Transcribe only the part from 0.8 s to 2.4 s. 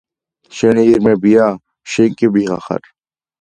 ირმებია? შენ კი